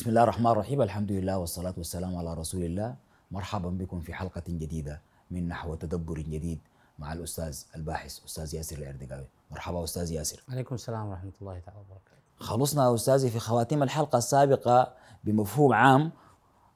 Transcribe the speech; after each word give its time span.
بسم 0.00 0.10
الله 0.10 0.22
الرحمن 0.22 0.46
الرحيم. 0.46 0.82
الحمد 0.82 1.12
لله 1.12 1.38
والصلاة 1.38 1.74
والسلام 1.76 2.16
على 2.16 2.34
رسول 2.34 2.64
الله. 2.64 2.94
مرحبا 3.30 3.70
بكم 3.70 4.00
في 4.00 4.14
حلقة 4.14 4.42
جديدة 4.48 5.00
من 5.30 5.48
نحو 5.48 5.74
تدبر 5.74 6.18
جديد 6.18 6.58
مع 6.98 7.12
الأستاذ 7.12 7.62
الباحث 7.76 8.24
أستاذ 8.24 8.54
ياسر 8.54 8.78
الأردقاوي. 8.78 9.26
مرحبا 9.50 9.84
أستاذ 9.84 10.12
ياسر. 10.12 10.42
عليكم 10.48 10.74
السلام 10.74 11.06
ورحمة 11.06 11.32
الله 11.42 11.58
تعالى 11.58 11.78
وبركاته. 11.78 12.22
خلصنا 12.36 12.94
أستاذي 12.94 13.30
في 13.30 13.38
خواتيم 13.38 13.82
الحلقة 13.82 14.18
السابقة 14.18 14.92
بمفهوم 15.24 15.72
عام 15.72 16.12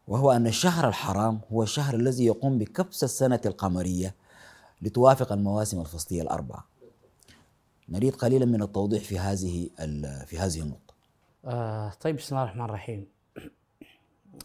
وهو 0.09 0.33
أن 0.33 0.47
الشهر 0.47 0.89
الحرام 0.89 1.41
هو 1.53 1.63
الشهر 1.63 1.95
الذي 1.95 2.25
يقوم 2.25 2.59
بكبس 2.59 3.05
السنة 3.05 3.41
القمرية 3.47 4.15
لتوافق 4.83 5.33
المواسم 5.33 5.81
الفصلية 5.81 6.23
الأربعة. 6.23 6.65
نريد 7.89 8.15
قليلا 8.15 8.47
من 8.47 8.63
التوضيح 8.63 9.03
في 9.05 9.19
هذه 9.19 9.71
في 10.27 10.39
هذه 10.39 10.61
النقطة. 10.61 10.95
آه 11.45 11.93
طيب 12.01 12.17
بسم 12.17 12.37
الله 12.37 12.45
الرحمن 12.45 12.65
الرحيم. 12.65 13.14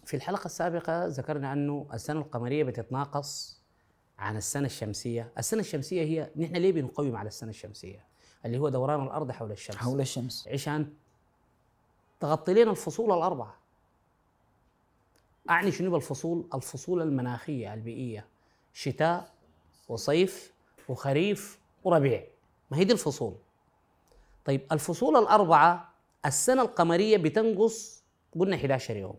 في 0.10 0.16
الحلقة 0.16 0.46
السابقة 0.46 1.06
ذكرنا 1.06 1.54
أنه 1.54 1.88
السنة 1.94 2.20
القمرية 2.20 2.64
بتتناقص 2.64 3.62
عن 4.20 4.38
السنة 4.38 4.66
الشمسية. 4.66 5.32
السنة 5.38 5.60
الشمسية 5.60 6.02
هي 6.04 6.32
نحن 6.36 6.56
ليه 6.56 6.72
بنقوم 6.72 7.16
على 7.16 7.28
السنة 7.28 7.50
الشمسية؟ 7.50 8.06
اللي 8.46 8.58
هو 8.58 8.70
دوران 8.70 9.04
الأرض 9.04 9.32
حول 9.32 9.52
الشمس. 9.52 9.76
حول 9.76 10.02
الشمس. 10.02 10.48
عشان 10.48 10.94
تغطي 12.20 12.54
لنا 12.54 12.72
الفصول 12.72 13.12
الأربعة. 13.12 13.56
أعني 15.50 15.72
شنو 15.72 15.92
بالفصول؟ 15.92 16.48
الفصول 16.54 17.02
المناخية 17.02 17.74
البيئية. 17.74 18.26
شتاء 18.74 19.34
وصيف 19.90 20.54
وخريف 20.88 21.60
وربيع. 21.84 22.24
ما 22.72 22.78
هي 22.78 22.84
دي 22.84 22.94
الفصول. 22.94 23.36
طيب 24.46 24.62
الفصول 24.72 25.18
الأربعة 25.18 25.94
السنة 26.26 26.62
القمرية 26.62 27.18
بتنقص 27.18 28.04
قلنا 28.40 28.56
11 28.56 28.96
يوم. 28.96 29.16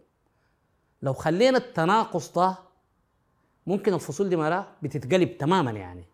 لو 1.02 1.12
خلينا 1.12 1.58
التناقص 1.58 2.32
ده 2.32 2.58
ممكن 3.66 3.94
الفصول 3.94 4.28
دي 4.28 4.36
مرة 4.36 4.68
بتتقلب 4.82 5.38
تماما 5.38 5.70
يعني. 5.70 6.04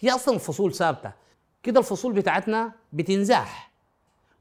هي 0.00 0.10
أصلا 0.10 0.34
الفصول 0.34 0.74
ثابتة. 0.74 1.12
كده 1.62 1.80
الفصول 1.80 2.12
بتاعتنا 2.12 2.72
بتنزاح. 2.92 3.70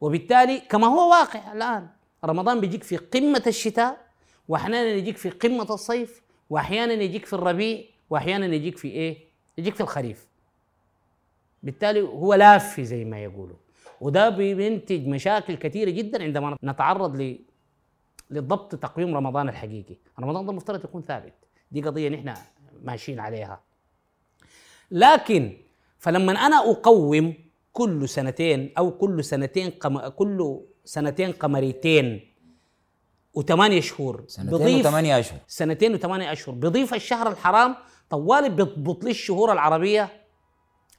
وبالتالي 0.01 0.59
كما 0.59 0.87
هو 0.87 1.09
واقع 1.11 1.53
الآن 1.53 1.87
رمضان 2.25 2.59
بيجيك 2.59 2.83
في 2.83 2.97
قمة 2.97 3.43
الشتاء 3.47 4.05
وأحيانا 4.47 4.81
يجيك 4.83 5.17
في 5.17 5.29
قمة 5.29 5.73
الصيف 5.73 6.21
وأحيانا 6.49 6.93
يجيك 6.93 7.25
في 7.25 7.33
الربيع 7.33 7.83
وأحيانا 8.09 8.45
يجيك 8.45 8.77
في 8.77 8.87
إيه؟ 8.87 9.17
يجيك 9.57 9.75
في 9.75 9.81
الخريف. 9.81 10.27
بالتالي 11.63 12.01
هو 12.01 12.33
لافي 12.33 12.85
زي 12.85 13.05
ما 13.05 13.23
يقولوا. 13.23 13.55
وده 14.01 14.29
بينتج 14.29 15.07
مشاكل 15.07 15.55
كثيرة 15.55 15.89
جدا 15.89 16.23
عندما 16.23 16.57
نتعرض 16.63 17.15
لضبط 18.29 18.75
تقويم 18.75 19.17
رمضان 19.17 19.49
الحقيقي. 19.49 19.95
رمضان 20.19 20.45
ده 20.45 20.51
المفترض 20.51 20.83
يكون 20.83 21.01
ثابت. 21.01 21.33
دي 21.71 21.81
قضية 21.81 22.09
نحن 22.09 22.33
ماشيين 22.83 23.19
عليها. 23.19 23.61
لكن 24.91 25.57
فلما 25.99 26.31
أنا 26.31 26.55
أقوم 26.55 27.33
كل 27.73 28.09
سنتين 28.09 28.73
أو 28.77 28.91
كل 28.91 29.23
سنتين 29.23 29.69
قم... 29.69 30.07
كل 30.07 30.61
سنتين 30.85 31.31
قمريتين 31.31 32.31
وثمانية 33.33 33.81
شهور 33.81 34.23
سنتين 34.27 34.79
وثمانية 34.79 35.19
أشهر. 35.19 35.39
سنتين 35.47 35.93
وثمانية 35.93 36.31
أشهر 36.31 36.55
بضيف 36.55 36.93
الشهر 36.93 37.31
الحرام 37.31 37.75
طوالي 38.09 38.49
بيضبط 38.49 39.03
لي 39.03 39.11
الشهور 39.11 39.51
العربية 39.51 40.09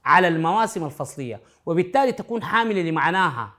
على 0.04 0.28
المواسم 0.28 0.84
الفصلية 0.84 1.40
وبالتالي 1.66 2.12
تكون 2.12 2.42
حاملة 2.42 2.82
لمعناها 2.82 3.52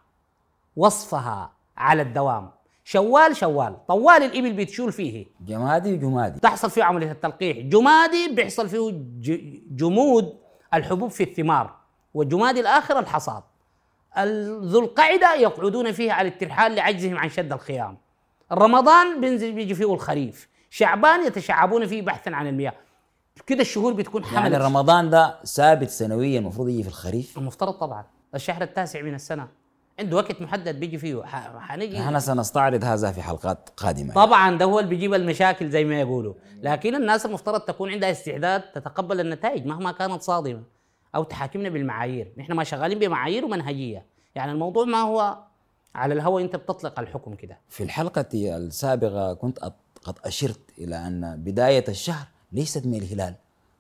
وصفها 0.76 1.54
على 1.78 2.02
الدوام. 2.02 2.52
شوال 2.92 3.36
شوال. 3.36 3.86
طوال 3.88 4.24
الإبل 4.24 4.54
بتشول 4.54 4.92
فيه. 4.92 5.26
جمادي 5.42 5.94
وجمادي. 5.94 6.40
تحصل 6.40 6.70
فيه 6.70 6.84
عملية 6.84 7.12
التلقيح. 7.12 7.58
جمادي 7.58 8.28
بيحصل 8.28 8.70
فيه 8.70 8.92
جمود 9.72 10.38
الحبوب 10.74 11.10
في 11.10 11.24
الثمار 11.24 11.76
والجمادي 12.14 12.60
الآخر 12.60 13.00
الحصاد. 13.00 13.44
ال- 14.18 14.68
ذو 14.70 14.80
القعدة 14.80 15.36
يقعدون 15.36 15.92
فيه 15.92 16.12
على 16.12 16.28
الترحال 16.28 16.76
لعجزهم 16.76 17.18
عن 17.18 17.30
شد 17.30 17.54
الخيام. 17.54 17.98
رمضان 18.52 19.22
بينزل 19.22 19.52
بيجي 19.52 19.76
فيه 19.76 19.94
الخريف. 19.94 20.50
شعبان 20.70 21.28
يتشعبون 21.28 21.88
فيه 21.88 22.02
بحثا 22.02 22.30
عن 22.30 22.48
المياه. 22.48 22.74
كده 23.48 23.62
الشهور 23.62 23.94
بتكون 23.94 24.24
يعني 24.24 24.38
حملت 24.38 24.56
رمضان 24.56 25.10
ده 25.10 25.44
ثابت 25.44 25.90
سنويا 25.90 26.40
المفروض 26.40 26.70
يجي 26.70 26.84
في 26.84 26.90
الخريف؟ 26.90 27.38
المفترض 27.38 27.74
طبعا. 27.74 28.06
الشهر 28.36 28.62
التاسع 28.62 29.02
من 29.02 29.14
السنة. 29.14 29.48
عنده 30.00 30.16
وقت 30.18 30.42
محدد 30.42 30.80
بيجي 30.80 30.98
فيه. 30.98 31.24
حنجي 31.60 32.00
نحن 32.00 32.20
سنستعرض 32.20 32.84
هذا 32.84 33.12
في 33.12 33.22
حلقات 33.22 33.70
قادمة. 33.78 34.14
طبعا 34.14 34.58
ده 34.58 34.66
هو 34.66 34.80
اللي 34.80 34.90
بيجيب 34.90 35.14
المشاكل 35.14 35.70
زي 35.70 35.84
ما 35.86 36.00
يقولوا. 36.00 36.34
لكن 36.62 36.96
الناس 36.96 37.26
المفترض 37.26 37.62
تكون 37.62 37.92
عندها 37.92 38.12
استعداد 38.12 38.62
تتقبل 38.62 39.20
النتائج 39.20 39.66
مهما 39.66 39.92
كانت 39.92 40.22
صادمة 40.22 40.64
أو 41.16 41.24
تحاكمنا 41.24 41.70
بالمعايير. 41.70 42.32
نحن 42.38 42.54
ما 42.54 42.64
شغالين 42.64 43.00
بمعايير 43.00 43.46
ومنهجية. 43.46 44.06
يعني 44.36 44.52
الموضوع 44.52 44.86
ما 44.86 44.98
هو 45.02 45.38
على 45.96 46.14
الهوى 46.14 46.44
انت 46.44 46.56
بتطلق 46.56 47.00
الحكم 47.00 47.34
كده. 47.34 47.58
في 47.70 47.84
الحلقة 47.84 48.26
السابقة 48.34 49.34
كنت 49.34 49.60
قد 50.04 50.16
أشرت 50.26 50.60
إلى 50.78 50.96
أن 51.08 51.36
بداية 51.44 51.86
الشهر 51.90 52.28
ليست 52.52 52.86
من 52.86 52.96
الهلال 52.96 53.36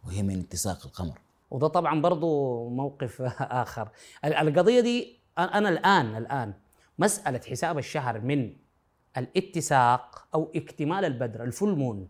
وهي 0.07 0.23
من 0.23 0.39
اتساق 0.39 0.85
القمر. 0.85 1.17
وده 1.51 1.67
طبعا 1.67 2.01
برضو 2.01 2.69
موقف 2.69 3.21
آخر. 3.41 3.89
ال- 4.25 4.33
القضية 4.33 4.79
دي 4.79 5.16
أنا 5.37 5.69
الان 5.69 6.15
الآن 6.15 6.53
مسألة 6.99 7.41
حساب 7.49 7.77
الشهر 7.77 8.21
من 8.21 8.53
الاتساق 9.17 10.27
أو 10.33 10.51
اكتمال 10.55 11.05
البدر 11.05 11.43
الفول 11.43 11.77
مون. 11.77 12.07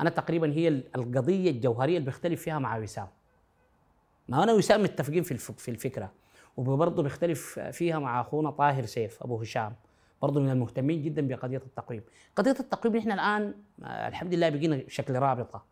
أنا 0.00 0.10
تقريبا 0.10 0.52
هي 0.52 0.68
ال- 0.68 0.96
القضية 0.96 1.50
الجوهرية 1.50 1.98
اللي 1.98 2.10
بختلف 2.10 2.42
فيها 2.42 2.58
مع 2.58 2.78
وسام. 2.78 3.06
ما 4.28 4.42
أنا 4.44 4.52
وسام 4.52 4.82
متفقين 4.82 5.22
في 5.22 5.38
في 5.38 5.70
الفكرة. 5.70 6.12
وبرضه 6.56 7.02
بيختلف 7.02 7.58
فيها 7.58 7.98
مع 7.98 8.20
أخونا 8.20 8.50
طاهر 8.50 8.86
سيف 8.86 9.22
أبو 9.22 9.40
هشام. 9.40 9.74
برضه 10.22 10.40
من 10.40 10.50
المهتمين 10.50 11.02
جدا 11.02 11.28
بقضية 11.28 11.56
التقويم. 11.66 12.02
قضية 12.36 12.56
التقويم 12.60 12.96
نحن 12.96 13.12
الآن 13.12 13.54
الحمد 13.84 14.34
لله 14.34 14.48
بقينا 14.48 14.82
شكل 14.88 15.14
رابطة. 15.14 15.64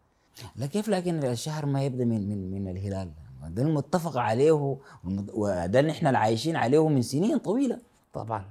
لا 0.56 0.66
كيف 0.66 0.88
لكن 0.88 1.24
الشهر 1.24 1.66
ما 1.66 1.84
يبدأ 1.84 2.04
من 2.04 2.28
من 2.28 2.50
من 2.64 2.70
الهلال؟ 2.70 3.10
ده 3.46 3.62
المتفق 3.62 4.16
عليه 4.16 4.78
وده 5.34 5.80
اللي 5.80 5.92
إحنا 5.92 6.18
عايشين 6.18 6.56
عليه 6.56 6.88
من 6.88 7.02
سنين 7.02 7.38
طويلة. 7.38 7.78
طبعا. 8.12 8.50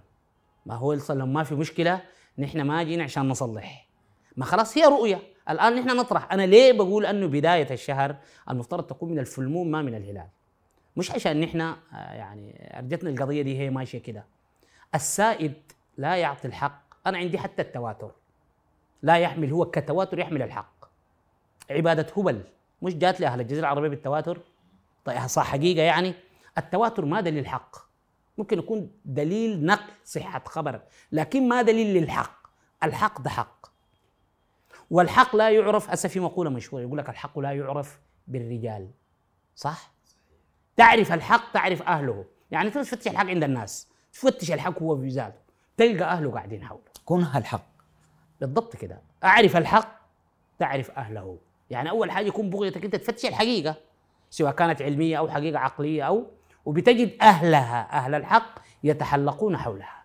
ما 0.66 0.76
هو 0.76 0.94
لما 0.94 1.26
ما 1.26 1.44
في 1.44 1.56
مشكلة 1.56 2.02
نحن 2.40 2.62
ما 2.62 2.84
جينا 2.84 3.04
عشان 3.04 3.30
نصلح. 3.30 3.88
ما 4.38 4.46
خلاص 4.46 4.78
هي 4.78 4.86
رؤية. 4.86 5.22
الآن 5.50 5.76
نحن 5.76 5.98
نطرح. 5.98 6.32
أنا 6.32 6.46
ليه 6.46 6.74
بقول 6.74 7.06
أنه 7.06 7.28
بداية 7.28 7.74
الشهر 7.74 8.16
المفترض 8.50 8.84
تكون 8.84 9.12
من 9.12 9.20
الفلمون 9.20 9.72
ما 9.72 9.82
من 9.82 9.96
الهلال؟ 9.96 10.28
مش 10.98 11.12
عشان 11.12 11.42
نحن 11.42 11.62
آه، 11.62 11.76
يعني 11.94 12.72
أرجتنا 12.80 13.10
القضية 13.10 13.42
دي 13.42 13.60
هي 13.60 13.70
ماشية 13.70 14.00
كده. 14.00 14.26
السائد 14.96 15.54
لا 15.98 16.16
يعطي 16.16 16.48
الحق. 16.48 16.82
أنا 17.08 17.18
عندي 17.18 17.38
حتى 17.38 17.62
التواتر. 17.62 18.12
لا 19.02 19.18
يحمل 19.18 19.52
هو 19.52 19.66
كتواتر 19.66 20.20
يحمل 20.20 20.42
الحق. 20.42 20.86
عبادة 21.70 22.08
هبل. 22.18 22.42
مش 22.82 22.96
جات 22.96 23.20
لأهل 23.20 23.42
الجزيرة 23.42 23.60
العربية 23.60 23.90
بالتواتر؟ 23.90 24.40
طيب 25.08 25.28
صح 25.28 25.48
حقيقة 25.48 25.82
يعني؟ 25.82 26.14
التواتر 26.58 27.06
ما 27.06 27.22
دليل 27.22 27.40
الحق 27.40 27.76
ممكن 28.38 28.60
يكون 28.60 28.92
دليل 29.06 29.66
نقل 29.66 29.94
صحة 30.06 30.44
خبر 30.46 30.82
لكن 31.12 31.48
ما 31.48 31.62
دليل 31.62 31.98
للحق. 31.98 32.48
الحق 32.84 33.22
ده 33.22 33.30
حق. 33.30 33.68
والحق 34.92 35.36
لا 35.36 35.50
يعرف 35.50 35.90
هسه 35.90 36.10
في 36.10 36.20
مقولة 36.20 36.50
مشهورة 36.50 36.82
يقول 36.82 36.98
لك 36.98 37.10
الحق 37.10 37.40
لا 37.40 37.52
يعرف 37.52 38.00
بالرجال. 38.28 38.90
صح؟ 39.56 39.92
تعرف 40.78 41.14
الحق 41.14 41.52
تعرف 41.52 41.82
أهله. 41.82 42.26
يعني 42.52 42.68
انت 42.68 42.78
تفتش 42.78 43.08
الحق 43.08 43.26
عند 43.26 43.44
الناس. 43.44 43.88
تفتش 44.14 44.52
الحق 44.52 44.82
هو 44.82 44.98
في 44.98 45.08
ذاته. 45.08 45.40
تلقى 45.78 46.04
أهله 46.04 46.32
قاعدين 46.32 46.64
حوله. 46.64 46.82
كنها 47.06 47.38
الحق. 47.38 47.68
بالضبط 48.42 48.76
كده. 48.76 49.02
أعرف 49.24 49.58
الحق 49.58 50.00
تعرف 50.60 50.92
أهله. 50.92 51.38
يعني 51.70 51.90
أول 51.90 52.12
حاجة 52.12 52.26
يكون 52.28 52.50
بغيتك 52.50 52.86
أنت 52.86 52.96
تفتش 52.96 53.26
الحقيقة. 53.26 53.87
سواء 54.30 54.52
كانت 54.52 54.82
علمية 54.82 55.18
أو 55.18 55.28
حقيقة 55.30 55.60
عقلية 55.60 56.04
أو 56.04 56.26
وبتجد 56.66 57.12
أهلها 57.22 57.88
أهل 57.92 58.16
الحق 58.16 58.60
يتحلقون 58.84 59.58
حولها. 59.58 60.04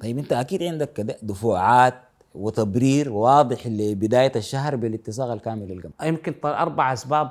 طيب 0.00 0.18
أنت 0.18 0.32
أكيد 0.32 0.62
عندك 0.62 1.00
دفوعات 1.22 1.94
وتبرير 2.34 3.12
واضح 3.12 3.66
لبداية 3.66 4.32
الشهر 4.36 4.76
بالاتساق 4.76 5.30
الكامل 5.30 5.68
للقمر. 5.68 5.92
يمكن 6.02 6.32
ط- 6.32 6.46
أربع 6.46 6.92
أسباب 6.92 7.30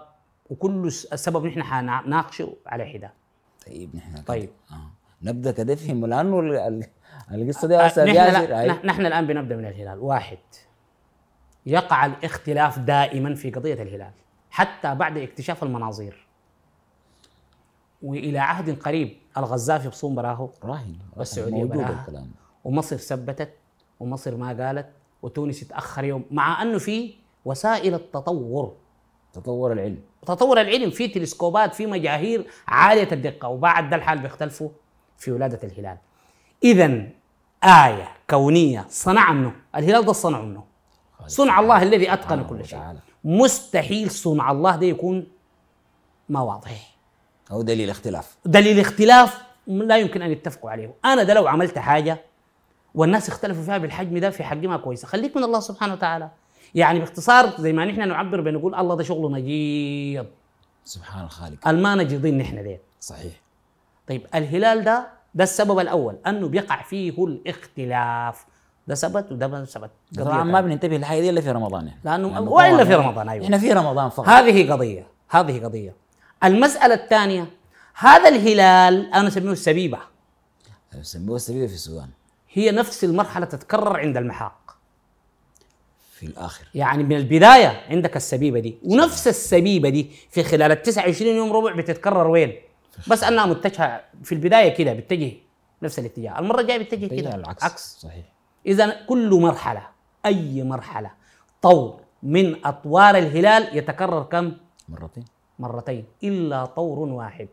وكل 0.50 0.92
سبب 0.92 1.46
نحن 1.46 1.64
حنناقشه 1.64 2.54
على 2.68 2.86
حدة. 2.86 3.14
طيب 3.68 3.96
نحن 3.96 4.14
كده. 4.14 4.24
طيب. 4.24 4.50
آه. 4.72 4.92
نبدأ 5.22 5.52
كده 5.52 5.76
فهم 5.76 6.06
لأنه 6.06 6.40
ال- 6.40 6.56
ال- 6.56 6.88
القصة 7.32 7.68
دي 7.68 7.78
آه، 7.78 7.88
أستاذ 7.88 8.04
نحن, 8.10 8.88
نحن 8.88 9.06
الآن 9.06 9.28
بنبدأ 9.28 9.56
من 9.56 9.66
الهلال. 9.66 10.00
واحد 10.00 10.38
يقع 11.66 12.06
الاختلاف 12.06 12.80
دائما 12.80 13.36
في 13.36 13.52
قضية 13.52 13.74
الهلال 13.74 14.12
حتى 14.52 14.96
بعد 14.96 15.18
اكتشاف 15.18 15.64
المناظير. 15.64 16.28
وإلى 18.04 18.40
عهد 18.40 18.80
قريب. 18.80 19.18
الغزافي 19.38 19.90
بصوم 19.90 20.16
براه 20.16 20.50
راهن 20.64 20.96
والسعودية 21.16 21.56
موجود 21.56 21.78
براها. 21.78 22.02
الكلام. 22.02 22.32
ومصر 22.64 22.98
ثبتت. 22.98 23.54
ومصر 24.00 24.36
ما 24.36 24.66
قالت. 24.66 24.90
وتونس 25.22 25.68
تأخر 25.68 26.04
يوم. 26.04 26.26
مع 26.32 26.62
أنه 26.62 26.78
في 26.78 27.14
وسائل 27.46 27.94
التطور. 27.94 28.76
تطور 29.34 29.74
العلم. 29.74 30.02
تطور 30.26 30.62
العلم. 30.62 30.90
في 30.90 31.08
تلسكوبات 31.08 31.76
في 31.76 31.86
مجاهير 31.86 32.48
عالية 32.68 33.12
الدقة. 33.12 33.48
وبعد 33.48 33.90
ده 33.90 33.96
الحال 33.96 34.20
بيختلفوا 34.20 34.70
في 35.18 35.32
ولادة 35.32 35.60
الهلال. 35.64 35.98
اذا 36.64 37.08
آية 37.64 38.08
كونية. 38.30 38.86
صنع 38.90 39.32
منه. 39.32 39.56
الهلال 39.76 40.06
ده 40.06 40.14
صنع 40.14 40.42
منه. 40.42 40.64
صنع 41.28 41.60
الله 41.60 41.84
الذي 41.84 42.14
أتقن 42.14 42.24
سبحانه 42.24 42.44
كل 42.44 42.66
شيء. 42.66 42.80
مستحيل 43.24 44.12
صنع 44.12 44.52
الله 44.52 44.76
ده 44.76 44.86
يكون 44.86 45.28
ما 46.30 46.42
واضح. 46.42 46.93
أو 47.54 47.62
دليل 47.62 47.90
اختلاف. 47.90 48.38
دليل 48.46 48.80
اختلاف 48.80 49.42
لا 49.68 49.98
يمكن 49.98 50.22
أن 50.22 50.32
يتفقوا 50.32 50.72
عليه. 50.72 50.94
أنا 51.06 51.24
ده 51.24 51.34
لو 51.34 51.48
عملت 51.48 51.78
حاجة 51.78 52.22
والناس 52.96 53.30
اختلفوا 53.30 53.64
فيها 53.64 53.78
بالحجم 53.78 54.18
ده 54.18 54.30
في 54.30 54.44
حجمها 54.44 54.78
كويسة. 54.78 55.08
خليك 55.08 55.38
من 55.38 55.44
الله 55.44 55.60
سبحانه 55.60 55.94
وتعالى. 55.94 56.30
يعني 56.76 57.00
باختصار 57.00 57.50
زي 57.60 57.74
ما 57.74 57.86
نحن 57.86 58.08
نعبر 58.08 58.42
بنقول 58.42 58.76
الله 58.76 58.96
ده 58.96 59.04
شغله 59.04 59.30
نجيض 59.30 60.26
سبحان 60.86 61.26
الخالق. 61.26 61.68
الما 61.68 61.96
نجيضين 61.96 62.38
نحن 62.38 62.64
ديت 62.64 62.82
صحيح. 63.00 63.34
طيب 64.08 64.28
الهلال 64.36 64.84
ده 64.84 65.08
ده 65.36 65.44
السبب 65.44 65.80
الأول 65.80 66.18
أنه 66.28 66.48
بيقع 66.48 66.82
فيه 66.82 67.26
الاختلاف. 67.26 68.46
ده 68.88 68.96
ثبت 68.96 69.32
وده 69.32 69.48
ما 69.48 69.62
قضية 69.62 69.90
طبعا 70.18 70.44
ما. 70.44 70.62
بننتبه 70.62 70.98
للحاجه 70.98 71.20
دي 71.22 71.30
إلا 71.30 71.42
في 71.42 71.52
رمضان 71.52 71.88
يعني. 71.88 72.00
لأنه 72.06 72.28
لأنه 72.28 72.52
وإلا 72.52 72.86
في 72.86 72.96
رمضان 72.96 73.30
أيوه. 73.30 73.46
إحنا 73.46 73.58
في 73.58 73.74
رمضان 73.74 74.10
فقط. 74.10 74.30
هذه 74.30 74.72
قضية 74.72 75.08
هذه 75.30 75.64
قضية. 75.64 76.03
المسألة 76.44 76.94
الثانية 76.94 77.48
هذا 77.96 78.30
الهلال 78.30 79.14
أنا 79.14 79.28
أسميه 79.28 79.52
السبيبة. 79.52 80.00
يسموه 80.96 81.36
السبيبة 81.36 81.68
في 81.68 81.74
السودان. 81.74 82.10
هي 82.54 82.72
نفس 82.72 83.04
المرحلة 83.04 83.46
تتكرر 83.46 84.00
عند 84.00 84.18
المحاق. 84.18 84.78
في 86.14 86.26
الآخر. 86.26 86.66
يعني 86.76 87.04
من 87.04 87.16
البداية 87.16 87.86
عندك 87.90 88.16
السبيبة 88.16 88.60
دي 88.60 88.78
ونفس 88.84 89.28
السبيبة 89.28 89.90
دي 89.90 90.12
في 90.30 90.44
خلال 90.44 90.72
ال 90.72 90.82
29 90.82 91.36
يوم 91.36 91.54
ربع 91.54 91.76
بتتكرر 91.76 92.28
وين؟ 92.28 92.54
بس 93.08 93.24
أنها 93.24 93.46
متجهة 93.46 94.04
في 94.24 94.32
البداية 94.32 94.76
كده 94.76 94.94
بتتجه 94.94 95.32
نفس 95.84 96.00
الاتجاه، 96.00 96.40
المرة 96.40 96.62
الجاية 96.62 96.78
بتتجه 96.84 97.22
كده 97.22 97.36
العكس. 97.36 97.64
عكس. 97.64 97.98
صحيح. 98.00 98.26
اذا 98.66 99.06
كل 99.08 99.40
مرحلة 99.42 99.88
أي 100.26 100.64
مرحلة 100.64 101.12
طور 101.62 102.00
من 102.24 102.66
أطوار 102.66 103.18
الهلال 103.18 103.78
يتكرر 103.78 104.24
كم؟ 104.24 104.54
مرتين. 104.90 105.26
مرتين 105.60 106.06
إلا 106.24 106.66
طور 106.66 107.00
واحد. 107.00 107.48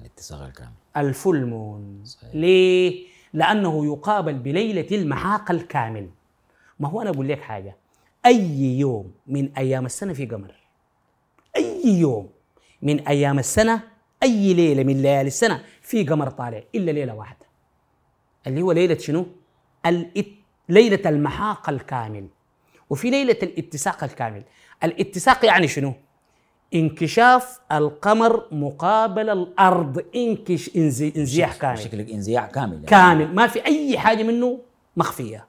الاتساق 0.00 0.42
الكامل. 0.42 0.72
الفول 0.96 1.46
مون 1.46 2.04
صحيح. 2.04 2.34
ليه؟ 2.34 3.06
لأنه 3.32 3.86
يقابل 3.86 4.34
بليلة 4.34 4.96
المحاق 4.96 5.50
الكامل. 5.50 6.10
ما 6.80 6.88
هو 6.88 7.02
أنا 7.02 7.10
أقول 7.10 7.28
لك 7.28 7.40
حاجة. 7.40 7.76
أي 8.26 8.78
يوم 8.78 9.12
من 9.26 9.52
أيام 9.56 9.86
السنة 9.86 10.12
في 10.12 10.26
قمر. 10.26 10.54
أي 11.56 11.86
يوم 11.86 12.30
من 12.82 13.08
أيام 13.08 13.38
السنة 13.38 13.82
أي 14.22 14.54
ليلة 14.54 14.84
من 14.84 15.02
ليالي 15.02 15.26
السنة 15.26 15.64
في 15.82 16.04
قمر 16.04 16.30
طالع 16.30 16.62
إلا 16.74 16.90
ليلة 16.90 17.14
واحدة. 17.14 17.46
اللي 18.46 18.62
هو 18.62 18.72
ليلة 18.72 18.98
شنو؟ 18.98 19.26
الات... 19.86 20.26
ليلة 20.68 21.08
المحاق 21.08 21.70
الكامل. 21.70 22.28
وفي 22.90 23.10
ليلة 23.10 23.38
الاتساق 23.42 24.04
الكامل. 24.04 24.42
الاتساق 24.84 25.44
يعني 25.44 25.68
شنو؟ 25.68 25.94
انكشاف 26.74 27.60
القمر 27.72 28.46
مقابل 28.52 29.30
الأرض. 29.30 30.04
انكش 30.16 30.76
انزي 30.76 31.12
انزياح 31.16 31.56
كامل. 31.56 31.76
بشكل 31.76 32.00
انزياح 32.00 32.46
كامل 32.46 32.74
يعني. 32.74 32.86
كامل. 32.86 33.34
ما 33.34 33.46
في 33.46 33.66
أي 33.66 33.98
حاجة 33.98 34.22
منه 34.22 34.58
مخفية. 34.96 35.46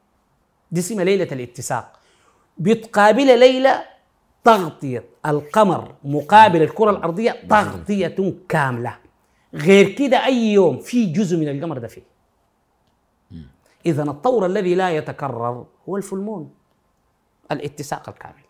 دي 0.71 0.79
اسمها 0.79 1.03
ليلة 1.03 1.27
الاتساق. 1.31 1.99
بتقابل 2.57 3.39
ليلة 3.39 3.83
تغطية. 4.43 5.03
القمر 5.25 5.95
مقابل 6.03 6.61
الكرة 6.61 6.91
الأرضية 6.91 7.31
تغطية 7.49 8.33
كاملة. 8.49 8.97
غير 9.53 9.89
كده 9.89 10.25
أي 10.25 10.53
يوم 10.53 10.79
في 10.79 11.05
جزء 11.05 11.37
من 11.37 11.49
القمر 11.49 11.77
ده 11.77 11.87
فيه 11.87 12.01
اذا 13.85 14.03
الطور 14.03 14.45
الذي 14.45 14.75
لا 14.75 14.91
يتكرر 14.91 15.65
هو 15.89 15.97
الفلمون. 15.97 16.53
الاتساق 17.51 18.09
الكامل. 18.09 18.43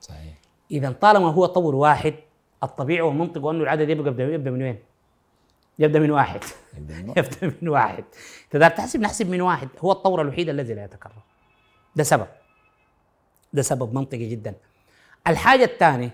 صحيح. 0.00 0.39
إذا 0.70 0.92
طالما 0.92 1.32
هو 1.32 1.46
طور 1.46 1.74
واحد 1.74 2.14
الطبيعي 2.62 3.00
والمنطق 3.00 3.46
انه 3.46 3.62
العدد 3.62 3.88
يبقى 3.90 4.14
يبدا 4.34 4.50
من 4.50 4.62
وين؟ 4.62 4.78
يبدأ 5.78 5.98
من 5.98 6.10
واحد. 6.10 6.40
يبدأ 6.76 6.94
من 6.94 7.08
يبدأ 7.18 7.52
من 7.62 7.68
واحد. 7.68 8.04
تقدر 8.50 8.68
تحسب 8.68 9.00
نحسب 9.00 9.30
من 9.30 9.40
واحد 9.40 9.68
هو 9.78 9.92
الطور 9.92 10.22
الوحيد 10.22 10.48
الذي 10.48 10.74
لا 10.74 10.84
يتكرر. 10.84 11.22
ده 11.96 12.02
سبب. 12.02 12.26
ده 13.52 13.62
سبب 13.62 13.94
منطقي 13.94 14.28
جدا. 14.28 14.54
الحاجة 15.26 15.64
الثانية 15.64 16.10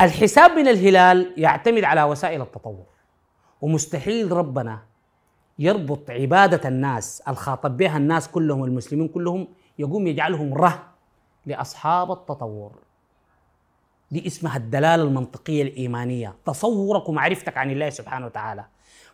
الحساب 0.00 0.50
من 0.50 0.68
الهلال 0.68 1.34
يعتمد 1.36 1.84
على 1.84 2.02
وسائل 2.02 2.42
التطور. 2.42 2.86
ومستحيل 3.60 4.32
ربنا 4.32 4.82
يربط 5.58 6.10
عبادة 6.10 6.68
الناس 6.68 7.22
الخاطب 7.28 7.76
بها 7.76 7.96
الناس 7.96 8.28
كلهم 8.28 8.64
المسلمين 8.64 9.08
كلهم 9.08 9.48
يقوم 9.78 10.06
يجعلهم 10.06 10.54
ره 10.54 10.92
لأصحاب 11.46 12.12
التطور. 12.12 12.89
دي 14.10 14.26
اسمها 14.26 14.56
الدلالة 14.56 15.02
المنطقية 15.02 15.62
الإيمانية. 15.62 16.34
تصورك 16.46 17.08
ومعرفتك 17.08 17.56
عن 17.56 17.70
الله 17.70 17.90
سبحانه 17.90 18.26
وتعالى. 18.26 18.64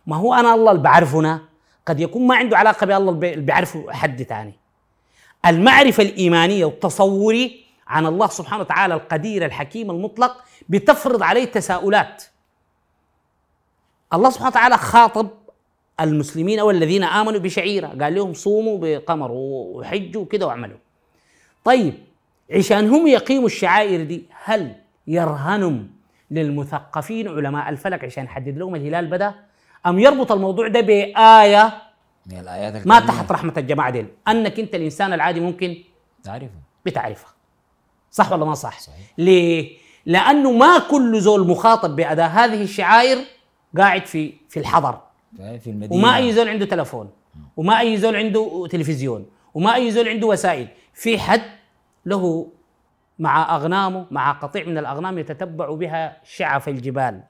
ما 0.07 0.15
هو 0.15 0.33
أنا 0.33 0.53
الله 0.53 0.71
اللي 0.71 0.83
بعرفنا 0.83 1.41
قد 1.85 1.99
يكون 1.99 2.27
ما 2.27 2.35
عنده 2.35 2.57
علاقة 2.57 2.85
بالله 2.85 3.11
اللي 3.11 3.41
بيعرفه 3.41 3.91
حد 3.91 4.23
ثاني 4.23 4.53
المعرفة 5.45 6.03
الإيمانية 6.03 6.65
والتصوري 6.65 7.65
عن 7.87 8.05
الله 8.05 8.27
سبحانه 8.27 8.61
وتعالى 8.61 8.93
القدير 8.93 9.45
الحكيم 9.45 9.91
المطلق 9.91 10.43
بتفرض 10.69 11.23
عليه 11.23 11.45
تساؤلات. 11.45 12.23
الله 14.13 14.29
سبحانه 14.29 14.49
وتعالى 14.49 14.77
خاطب 14.77 15.29
المسلمين 15.99 16.59
أو 16.59 16.71
الذين 16.71 17.03
آمنوا 17.03 17.39
بشعيرة. 17.39 17.87
قال 17.87 18.15
لهم 18.15 18.33
صوموا 18.33 18.77
بقمر 18.81 19.31
وحجوا 19.31 20.25
كده 20.25 20.47
واعملوا 20.47 20.77
طيب 21.63 21.93
عشان 22.51 22.89
هم 22.89 23.07
يقيموا 23.07 23.45
الشعائر 23.45 24.03
دي 24.03 24.25
هل 24.43 24.75
يرهنم 25.07 25.89
للمثقفين 26.31 27.27
علماء 27.27 27.69
الفلك. 27.69 28.03
عشان 28.03 28.23
يحدد 28.23 28.57
لهم 28.57 28.75
الهلال 28.75 29.07
بدا 29.07 29.35
أم 29.85 29.99
يربط 29.99 30.31
الموضوع 30.31 30.67
ده 30.67 30.81
بآية؟ 30.81 31.73
من 32.25 32.39
الآيات 32.39 32.87
ما. 32.87 32.99
تحت 32.99 33.31
رحمة 33.31 33.53
الجماعة 33.57 33.89
ديل. 33.89 34.07
أنك 34.27 34.59
أنت 34.59 34.75
الإنسان 34.75 35.13
العادي 35.13 35.39
ممكن 35.39 35.77
تعرفه. 36.23 36.59
بتعرفها 36.85 37.29
صح 38.11 38.31
ولا 38.31 38.45
ما 38.45 38.53
صح؟ 38.53 38.79
صحيح. 38.79 39.13
ليه؟ 39.17 39.77
لأنه 40.05 40.51
ما 40.51 40.79
كل 40.79 41.21
زول 41.21 41.47
مخاطب 41.47 41.95
باداء 41.95 42.29
هذه 42.29 42.63
الشعائر 42.63 43.17
قاعد 43.77 44.05
في 44.05 44.33
في 44.49 44.59
الحضر. 44.59 45.01
في 45.37 45.69
المدينة. 45.69 46.01
وما 46.01 46.17
أي 46.17 46.33
زول 46.33 46.49
عنده 46.49 46.65
تلفون. 46.65 47.09
وما 47.57 47.79
أي 47.79 47.97
زول 47.97 48.15
عنده 48.15 48.67
تلفزيون. 48.71 49.25
وما 49.53 49.75
أي 49.75 49.91
زول 49.91 50.07
عنده 50.07 50.27
وسائل. 50.27 50.67
في 50.93 51.19
حد 51.19 51.41
له 52.05 52.51
مع 53.19 53.55
أغنامه 53.55 54.05
مع 54.11 54.31
قطيع 54.31 54.65
من 54.65 54.77
الأغنام 54.77 55.17
يتتبع 55.17 55.71
بها 55.71 56.17
شعف 56.23 56.69
الجبال. 56.69 57.23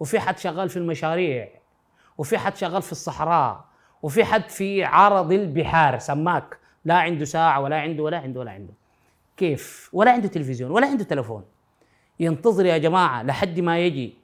وفي 0.00 0.20
حد 0.20 0.38
شغال 0.38 0.68
في 0.68 0.76
المشاريع 0.76 1.48
وفي 2.18 2.38
حد 2.38 2.56
شغال 2.56 2.82
في 2.82 2.92
الصحراء 2.92 3.64
وفي 4.02 4.24
حد 4.24 4.48
في 4.48 4.84
عرض 4.84 5.32
البحار 5.32 5.98
سماك. 5.98 6.58
لا 6.84 6.94
عنده 6.94 7.24
ساعة 7.24 7.60
ولا 7.60 7.80
عنده 7.80 8.02
ولا 8.02 8.18
عنده 8.18 8.40
ولا 8.40 8.50
عنده. 8.50 8.72
كيف؟ 9.36 9.90
ولا 9.92 10.10
عنده 10.10 10.28
تلفزيون 10.28 10.70
ولا 10.70 10.86
عنده 10.86 11.04
تلفون. 11.04 11.44
ينتظر 12.20 12.66
يا 12.66 12.78
جماعة 12.78 13.22
لحد 13.22 13.60
ما 13.60 13.78
يجي. 13.78 14.18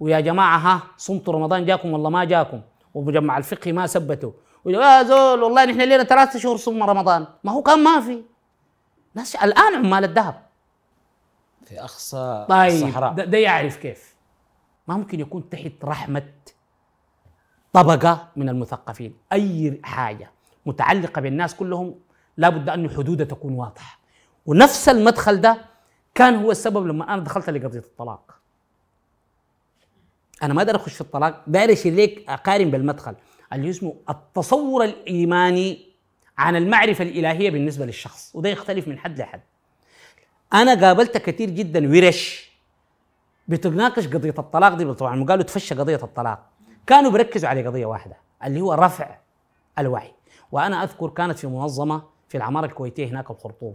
ويا 0.00 0.20
جماعة 0.20 0.58
ها 0.58 0.82
صمتوا 0.96 1.34
رمضان 1.34 1.64
جاكم 1.64 1.92
والله 1.92 2.10
ما 2.10 2.24
جاكم. 2.24 2.60
ومجمع 2.94 3.38
الفقهي 3.38 3.72
ما 3.72 3.86
ثبتوا. 3.86 4.32
يا 4.66 5.02
زول 5.02 5.42
والله 5.42 5.64
نحن 5.64 5.80
لنا 5.80 6.04
ثلاثة 6.04 6.38
شهور 6.38 6.56
صم 6.56 6.82
رمضان. 6.82 7.26
ما 7.44 7.52
هو 7.52 7.62
كان 7.62 7.84
ما 7.84 8.00
في. 8.00 8.22
ناس 9.14 9.36
الآن 9.36 9.74
عمال 9.74 10.04
الذهب. 10.04 10.42
في 11.64 11.80
أقصى 11.80 12.46
طيب 12.48 12.84
الصحراء. 12.84 13.12
ده, 13.14 13.24
ده 13.24 13.38
يعرف 13.38 13.76
كيف. 13.76 14.14
ما 14.88 14.96
ممكن 14.96 15.20
يكون 15.20 15.48
تحت 15.48 15.72
رحمة 15.84 16.32
طبقة 17.72 18.28
من 18.36 18.48
المثقفين. 18.48 19.14
أي 19.32 19.80
حاجة 19.84 20.30
متعلقة 20.66 21.20
بالناس 21.20 21.54
كلهم 21.54 21.94
لابد 22.36 22.68
أن 22.68 22.90
حدودها 22.90 23.26
تكون 23.26 23.52
واضحة. 23.52 23.98
ونفس 24.46 24.88
المدخل 24.88 25.40
ده 25.40 25.64
كان 26.14 26.34
هو 26.34 26.50
السبب 26.50 26.86
لما 26.86 27.14
أنا 27.14 27.22
دخلت 27.22 27.50
لقضية 27.50 27.78
الطلاق. 27.78 28.38
أنا 30.42 30.54
ما 30.54 30.62
أقدر 30.62 30.76
أخش 30.76 30.94
في 30.94 31.00
الطلاق. 31.00 31.44
داير 31.46 31.72
أشير 31.72 31.94
لك 31.94 32.24
أقارن 32.28 32.70
بالمدخل. 32.70 33.14
اللي 33.52 33.70
اسمه 33.70 33.94
التصور 34.10 34.84
الإيماني 34.84 35.92
عن 36.38 36.56
المعرفة 36.56 37.04
الإلهية 37.04 37.50
بالنسبة 37.50 37.86
للشخص. 37.86 38.30
وده 38.34 38.48
يختلف 38.48 38.88
من 38.88 38.98
حد 38.98 39.18
لحد. 39.20 39.42
أنا 40.54 40.86
قابلت 40.86 41.16
كثير 41.16 41.50
جدا 41.50 41.90
ورش 41.90 42.52
بتناقش 43.48 44.06
قضية 44.06 44.34
الطلاق 44.38 44.74
دي. 44.74 44.94
طبعا 44.94 45.24
قالوا 45.24 45.44
تفشى 45.44 45.74
قضية 45.74 46.00
الطلاق. 46.02 46.46
كانوا 46.86 47.10
بيركزوا 47.10 47.48
على 47.48 47.66
قضية 47.66 47.86
واحدة 47.86 48.16
اللي 48.44 48.60
هو 48.60 48.72
رفع 48.72 49.18
الوعي. 49.78 50.12
وأنا 50.52 50.82
أذكر 50.82 51.08
كانت 51.08 51.38
في 51.38 51.46
منظمة 51.46 52.02
في 52.28 52.36
العمارة 52.36 52.66
الكويتية 52.66 53.06
هناك 53.06 53.30
الخرطوم 53.30 53.74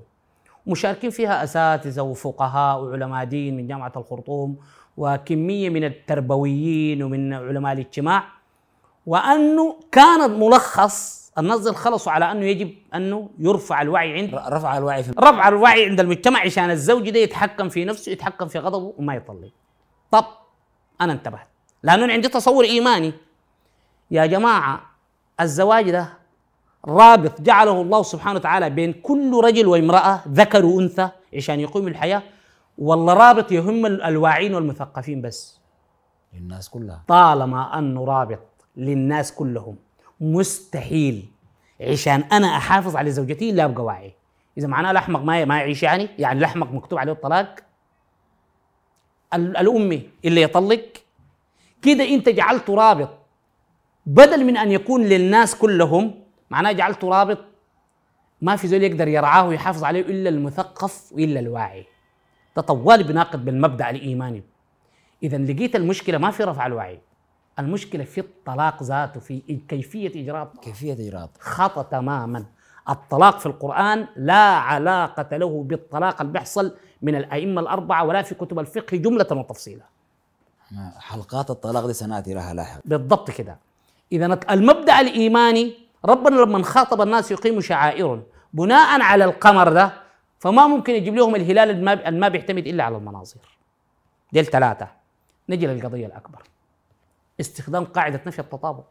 مشاركين 0.68 1.10
فيها 1.10 1.44
أساتذة 1.44 2.02
وفقهاء 2.02 2.84
وعلماء 2.84 3.26
دين 3.26 3.58
من 3.58 3.68
جامعة 3.68 3.92
الخرطوم 3.96 4.58
وكمية 4.98 5.70
من 5.70 5.84
التربويين 5.84 7.04
ومن 7.04 7.34
علماء 7.34 7.74
الاجتماع. 7.74 8.24
وأنه 9.06 9.80
كان 9.92 10.40
ملخص 10.40 11.27
النص 11.38 11.68
خلصوا 11.68 12.12
على 12.12 12.32
أنه 12.32 12.46
يجب 12.46 12.74
أنه 12.96 13.30
يرفع 13.40 13.82
الوعي 13.82 14.20
عند 14.20 14.36
رفع 14.36 14.78
الوعي 14.78 15.04
في 15.04 15.12
رفع 15.20 15.48
الوعي 15.48 15.86
عند 15.86 16.00
المجتمع 16.00 16.40
عشان 16.40 16.70
الزوج 16.70 17.10
ده 17.10 17.20
يتحكم 17.20 17.70
في 17.70 17.86
نفسه 17.86 18.12
يتحكم 18.12 18.48
في 18.48 18.60
غضبه 18.60 18.94
وما 18.98 19.16
يطلق. 19.16 19.52
طب 20.12 20.26
أنا 21.02 21.14
انتبهت. 21.14 21.48
لأنه 21.84 22.06
أنا 22.06 22.14
عندي 22.14 22.28
تصور 22.28 22.64
إيماني. 22.64 23.14
يا 24.12 24.26
جماعة 24.26 24.82
الزواج 25.42 25.92
ده 25.92 26.14
رابط 26.86 27.42
جعله 27.42 27.82
الله 27.82 28.04
سبحانه 28.04 28.40
وتعالى 28.40 28.70
بين 28.70 28.94
كل 28.94 29.42
رجل 29.44 29.68
وامرأة 29.68 30.22
ذكر 30.28 30.66
وأنثى 30.66 31.10
عشان 31.36 31.60
يقيموا 31.60 31.90
الحياة 31.90 32.24
والله 32.78 33.14
رابط 33.14 33.52
يهم 33.52 33.86
الواعين 33.86 34.56
والمثقفين 34.56 35.22
بس؟ 35.22 35.60
للناس 36.34 36.70
كلها. 36.70 37.04
طالما 37.08 37.80
أنه 37.80 38.06
رابط 38.06 38.40
للناس 38.78 39.32
كلهم. 39.32 39.76
مستحيل. 40.22 41.26
عشان 41.82 42.24
أنا 42.32 42.58
أحافظ 42.58 42.96
على 42.96 43.12
زوجتي 43.12 43.52
لا 43.52 43.66
ابقى 43.66 43.84
واعي 43.84 44.14
إذا 44.58 44.68
معناه 44.68 44.92
الأحمق 44.92 45.20
ما 45.20 45.46
ما 45.46 45.58
يعيش 45.58 45.84
يعني؟ 45.84 46.10
يعني 46.20 46.40
الأحمق 46.40 46.72
مكتوب 46.72 47.00
عليه 47.00 47.12
الطلاق. 47.12 47.56
ال- 49.34 49.58
الأمي 49.58 50.10
اللي 50.26 50.42
يطلق. 50.42 50.84
كده 51.82 52.04
أنت 52.10 52.30
جعلته 52.30 52.76
رابط. 52.76 53.10
بدل 54.06 54.46
من 54.46 54.58
أن 54.58 54.72
يكون 54.72 55.04
للناس 55.04 55.56
كلهم 55.56 56.24
معناه 56.50 56.72
جعلته 56.72 57.10
رابط. 57.10 57.38
ما 58.42 58.56
في 58.56 58.68
زول 58.68 58.84
يقدر 58.84 59.08
يرعاه 59.08 59.48
ويحافظ 59.48 59.84
عليه 59.84 60.02
إلا 60.02 60.30
المثقف 60.30 61.12
وإلا 61.14 61.40
الواعي. 61.40 61.86
ده 62.56 62.62
طوال 62.62 63.04
بناقض 63.04 63.46
بالمبدأ 63.46 63.90
الإيماني. 63.90 64.44
إذا 65.24 65.38
لقيت 65.38 65.76
المشكلة 65.76 66.18
ما 66.18 66.32
في 66.32 66.44
رفع 66.44 66.66
الوعي. 66.66 67.00
المشكلة 67.60 68.04
في 68.04 68.20
الطلاق 68.22 68.84
ذاته 68.84 69.20
في 69.20 69.40
كيفية 69.68 70.24
إجراء 70.24 70.52
كيفية 70.62 70.94
إجراء 70.94 71.30
خطأ 71.40 71.82
تماما. 71.84 72.46
الطلاق 72.90 73.40
في 73.40 73.46
القرآن 73.46 74.08
لا 74.16 74.56
علاقة 74.56 75.38
له 75.38 75.64
بالطلاق 75.64 76.22
اللي 76.22 76.34
بيحصل 76.34 76.76
من 77.02 77.16
الأئمة 77.16 77.62
الأربعة 77.62 78.04
ولا 78.04 78.22
في 78.22 78.36
كتب 78.36 78.60
الفقه 78.60 78.98
جملة 78.98 79.28
وتفصيلا. 79.32 79.84
حلقات 81.00 81.50
الطلاق 81.50 81.86
دي 81.86 81.94
سنأتي 81.94 82.34
لها 82.34 82.54
لاحقا. 82.54 82.82
بالضبط 82.86 83.32
كده. 83.32 83.58
إذا 84.12 84.40
المبدأ 84.52 85.00
الإيماني 85.00 85.74
ربنا 86.06 86.36
لما 86.36 86.64
خاطب 86.64 87.02
الناس 87.02 87.32
يقيموا 87.32 87.62
شعائر 87.62 88.24
بناء 88.54 89.02
على 89.02 89.26
القمر 89.26 89.74
ده 89.74 89.92
فما 90.40 90.68
ممكن 90.68 90.94
يجيب 90.94 91.16
لهم 91.16 91.36
الهلال 91.36 91.90
الما 91.90 92.28
بيعتمد 92.28 92.68
إلا 92.68 92.84
على 92.84 92.98
المناظر. 92.98 93.58
ديل 94.34 94.46
ثلاثة. 94.46 94.88
نجي 95.50 95.68
للقضية 95.68 96.06
الأكبر. 96.06 96.44
استخدام 97.40 97.86
قاعدة 97.86 98.22
نفي 98.28 98.40
التطابق. 98.40 98.86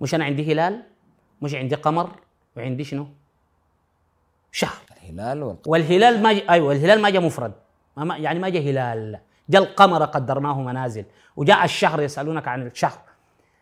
مش 0.00 0.14
أنا 0.14 0.24
عندي 0.24 0.52
هلال 0.52 0.82
مش 1.42 1.54
عندي 1.54 1.74
قمر 1.74 2.10
وعندي 2.56 2.84
شنو؟ 2.84 3.06
شهر. 4.52 4.82
الهلال 4.92 5.42
والق... 5.42 5.68
والهلال 5.68 6.22
ما 6.22 6.32
ج... 6.32 6.42
أيوه 6.50 6.72
الهلال 6.72 7.02
ما 7.02 7.10
جاء 7.10 7.22
مفرد. 7.22 7.52
ما 7.96 8.04
ما 8.04 8.16
يعني 8.16 8.38
ما 8.38 8.48
جاء 8.48 8.62
هلال. 8.62 9.18
جاء 9.48 9.62
القمر 9.62 10.04
قدرناه 10.04 10.60
منازل 10.60 11.04
وجاء 11.36 11.64
الشهر 11.64 12.02
يسألونك 12.02 12.48
عن 12.48 12.66
الشهر. 12.66 12.98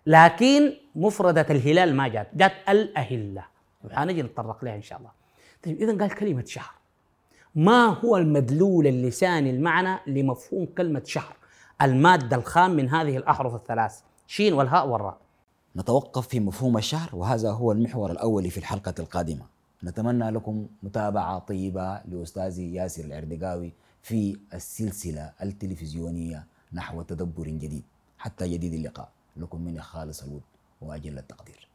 لكن 0.07 0.73
مفردة 0.95 1.47
الهلال 1.51 1.97
ما 1.97 2.09
جات 2.09 2.31
جات 2.35 2.53
الأهلة. 2.69 3.45
هنجي 3.91 4.23
نتطرق 4.23 4.65
لها 4.65 4.77
إن 4.77 4.83
شاء 4.83 4.99
الله. 4.99 5.11
طيب 5.63 5.83
إذا 5.83 5.99
قال 5.99 6.15
كلمة 6.15 6.45
شهر. 6.45 6.75
ما 7.55 7.87
هو 7.87 8.17
المدلول 8.17 8.87
اللساني 8.87 9.51
المعنى 9.51 9.99
لمفهوم 10.07 10.67
كلمة 10.67 11.03
شهر؟ 11.05 11.37
المادة 11.83 12.37
الخام 12.37 12.71
من 12.71 12.89
هذه 12.89 13.17
الأحرف 13.17 13.55
الثلاث. 13.55 14.01
شين 14.27 14.53
والهاء 14.53 14.89
والراء. 14.89 15.19
نتوقف 15.77 16.29
في 16.29 16.41
مفهوم 16.41 16.79
الشهر 16.79 17.17
وهذا 17.17 17.51
هو 17.51 17.73
المحور 17.73 18.11
الأول 18.11 18.51
في 18.51 18.59
الحلقة 18.59 18.95
القادمة. 18.99 19.47
نتمنى 19.85 20.31
لكم 20.31 20.67
متابعة 20.83 21.39
طيبة 21.39 22.01
لأستاذي 22.05 22.75
ياسر 22.75 23.05
العردقاوي 23.05 23.73
في 24.03 24.39
السلسلة 24.55 25.33
التلفزيونية 25.43 26.47
نحو 26.73 27.03
تدبر 27.03 27.45
جديد. 27.45 27.85
حتى 28.19 28.49
جديد 28.49 28.73
اللقاء. 28.73 29.09
لكم 29.37 29.61
مني 29.61 29.81
خالص 29.81 30.23
الود 30.23 30.43
وأجل 30.81 31.19
التقدير. 31.19 31.69